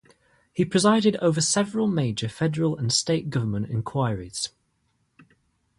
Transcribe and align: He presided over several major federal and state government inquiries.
He 0.51 0.65
presided 0.65 1.15
over 1.17 1.41
several 1.41 1.85
major 1.85 2.27
federal 2.27 2.75
and 2.75 2.91
state 2.91 3.29
government 3.29 3.69
inquiries. 3.69 4.49